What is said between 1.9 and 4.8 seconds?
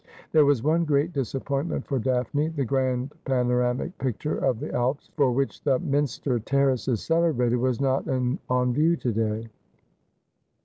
Daphne. The grand panoramic picture of the